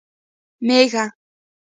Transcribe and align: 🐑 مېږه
🐑 0.65 0.65
مېږه 0.67 1.03